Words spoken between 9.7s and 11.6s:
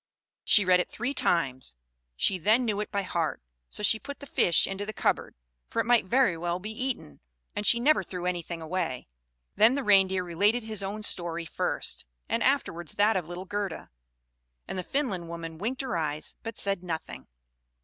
the Reindeer related his own story